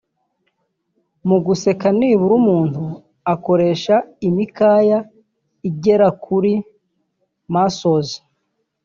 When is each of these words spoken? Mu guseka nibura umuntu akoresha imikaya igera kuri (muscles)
Mu 1.27 1.37
guseka 1.45 1.87
nibura 1.97 2.33
umuntu 2.41 2.83
akoresha 3.33 3.95
imikaya 4.27 4.97
igera 5.69 6.07
kuri 6.23 6.53
(muscles) 7.53 8.09